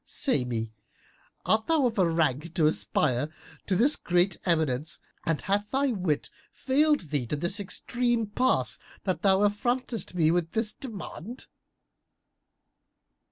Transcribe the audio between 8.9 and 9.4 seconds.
that